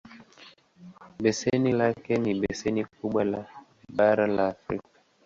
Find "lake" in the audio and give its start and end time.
1.71-2.17